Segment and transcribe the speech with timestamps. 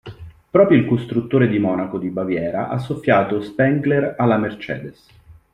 [0.49, 5.07] Proprio il costruttore di Monaco di Baviera ha soffiato Spengler alla Mercedes.